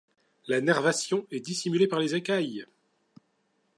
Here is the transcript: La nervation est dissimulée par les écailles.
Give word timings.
La 0.47 0.61
nervation 0.61 1.27
est 1.29 1.41
dissimulée 1.45 1.85
par 1.87 1.99
les 1.99 2.15
écailles. 2.15 2.65